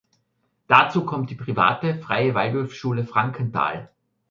[0.67, 3.91] Dazu kommt die private Freie Waldorfschule Frankenthal.